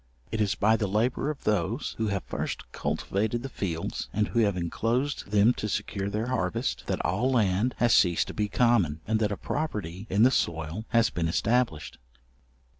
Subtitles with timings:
[0.31, 4.39] It is by the labour of those who have first cultivated the fields, and who
[4.39, 9.01] have inclosed them to secure their harvest, that all land has ceased to be common,
[9.05, 11.99] and that a property in the soil has been established.